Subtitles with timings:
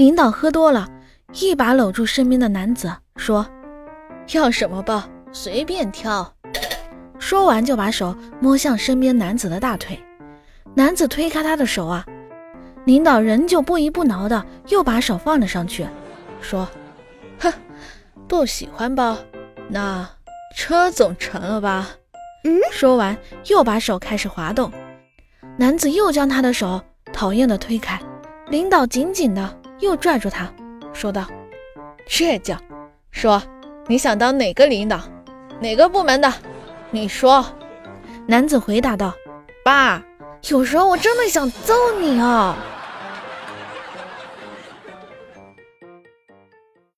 [0.00, 0.88] 领导喝多了，
[1.34, 3.46] 一把搂住身边的男子，说
[4.32, 6.32] ：“要什么包，随便挑。”
[7.20, 10.02] 说完就把手摸向身边男子的大腿。
[10.72, 12.02] 男子推开他的手啊，
[12.86, 15.86] 领导仍旧不依不挠的又把手放了上去，
[16.40, 16.66] 说
[17.38, 17.52] ：“哼，
[18.26, 19.18] 不喜欢包，
[19.68, 20.08] 那
[20.56, 21.90] 车总成了吧？”
[22.44, 23.14] 嗯，说完
[23.48, 24.72] 又把手开始滑动。
[25.58, 26.80] 男子又将他的手
[27.12, 28.00] 讨厌的推开，
[28.48, 30.48] 领导紧紧的又拽住他，
[30.92, 31.26] 说道
[32.06, 32.56] ：“这叫，
[33.10, 33.42] 说
[33.86, 35.00] 你想当哪个领导，
[35.60, 36.32] 哪个部门的？
[36.90, 37.44] 你说。”
[38.26, 39.12] 男子回答道
[39.64, 40.02] ：“爸，
[40.48, 42.56] 有时候我真的想揍你啊。”